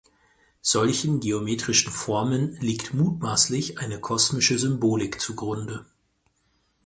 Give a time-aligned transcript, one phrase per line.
[0.63, 5.85] Solchen geometrischen Formen liegt mutmaßlich eine kosmische Symbolik zugrunde.